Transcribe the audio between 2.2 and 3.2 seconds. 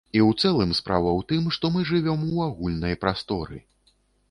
у агульнай